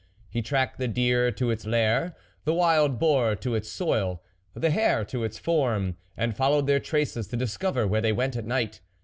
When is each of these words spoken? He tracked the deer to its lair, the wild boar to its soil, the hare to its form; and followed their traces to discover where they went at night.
He 0.31 0.41
tracked 0.41 0.79
the 0.79 0.87
deer 0.87 1.31
to 1.33 1.51
its 1.51 1.63
lair, 1.63 2.15
the 2.43 2.55
wild 2.55 2.97
boar 2.97 3.35
to 3.35 3.53
its 3.53 3.69
soil, 3.69 4.23
the 4.55 4.71
hare 4.71 5.05
to 5.05 5.23
its 5.23 5.37
form; 5.37 5.95
and 6.17 6.35
followed 6.35 6.65
their 6.65 6.79
traces 6.79 7.27
to 7.27 7.37
discover 7.37 7.87
where 7.87 8.01
they 8.01 8.11
went 8.11 8.35
at 8.35 8.45
night. 8.45 8.79